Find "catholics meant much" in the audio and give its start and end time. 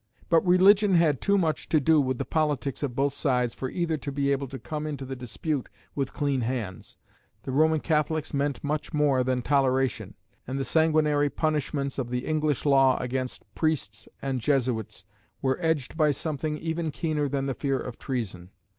7.81-8.95